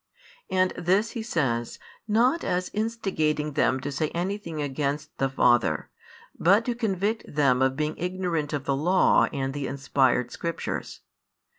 [0.49, 5.91] And this He says, not as instigating them to say anything against the Father,
[6.39, 11.01] but to convict them of being ignorant of the Law and the inspired Scriptures.